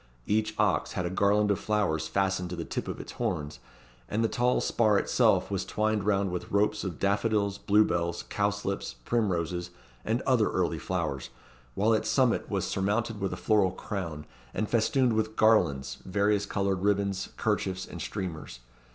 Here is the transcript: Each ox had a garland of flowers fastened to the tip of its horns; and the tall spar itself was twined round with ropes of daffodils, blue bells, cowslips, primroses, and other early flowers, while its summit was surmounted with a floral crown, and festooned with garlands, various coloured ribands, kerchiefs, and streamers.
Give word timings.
Each 0.25 0.55
ox 0.57 0.93
had 0.93 1.05
a 1.05 1.11
garland 1.11 1.51
of 1.51 1.59
flowers 1.59 2.07
fastened 2.07 2.49
to 2.49 2.55
the 2.55 2.65
tip 2.65 2.87
of 2.87 2.99
its 2.99 3.11
horns; 3.11 3.59
and 4.09 4.23
the 4.23 4.27
tall 4.27 4.59
spar 4.59 4.97
itself 4.97 5.51
was 5.51 5.63
twined 5.63 6.03
round 6.05 6.31
with 6.31 6.49
ropes 6.51 6.83
of 6.83 6.97
daffodils, 6.97 7.59
blue 7.59 7.85
bells, 7.85 8.23
cowslips, 8.23 8.95
primroses, 9.05 9.69
and 10.03 10.23
other 10.23 10.49
early 10.49 10.79
flowers, 10.79 11.29
while 11.75 11.93
its 11.93 12.09
summit 12.09 12.49
was 12.49 12.65
surmounted 12.65 13.21
with 13.21 13.31
a 13.31 13.37
floral 13.37 13.69
crown, 13.69 14.25
and 14.55 14.71
festooned 14.71 15.13
with 15.13 15.35
garlands, 15.35 15.99
various 16.03 16.47
coloured 16.47 16.81
ribands, 16.81 17.29
kerchiefs, 17.37 17.85
and 17.85 18.01
streamers. 18.01 18.61